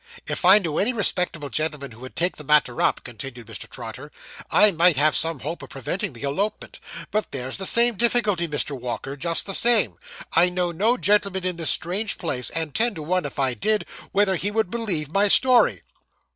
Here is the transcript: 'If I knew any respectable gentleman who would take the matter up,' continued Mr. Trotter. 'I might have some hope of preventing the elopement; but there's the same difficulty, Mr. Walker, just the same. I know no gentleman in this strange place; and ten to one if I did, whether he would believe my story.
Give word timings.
'If 0.25 0.43
I 0.45 0.57
knew 0.57 0.79
any 0.79 0.93
respectable 0.93 1.51
gentleman 1.51 1.91
who 1.91 1.99
would 1.99 2.15
take 2.15 2.37
the 2.37 2.43
matter 2.43 2.81
up,' 2.81 3.03
continued 3.03 3.45
Mr. 3.45 3.69
Trotter. 3.69 4.11
'I 4.49 4.71
might 4.71 4.97
have 4.97 5.15
some 5.15 5.41
hope 5.41 5.61
of 5.61 5.69
preventing 5.69 6.13
the 6.13 6.23
elopement; 6.23 6.79
but 7.11 7.31
there's 7.31 7.59
the 7.59 7.67
same 7.67 7.93
difficulty, 7.97 8.47
Mr. 8.47 8.71
Walker, 8.71 9.15
just 9.15 9.45
the 9.45 9.53
same. 9.53 9.99
I 10.33 10.49
know 10.49 10.71
no 10.71 10.97
gentleman 10.97 11.45
in 11.45 11.57
this 11.57 11.69
strange 11.69 12.17
place; 12.17 12.49
and 12.49 12.73
ten 12.73 12.95
to 12.95 13.03
one 13.03 13.25
if 13.25 13.37
I 13.37 13.53
did, 13.53 13.85
whether 14.11 14.37
he 14.37 14.49
would 14.49 14.71
believe 14.71 15.09
my 15.09 15.27
story. 15.27 15.83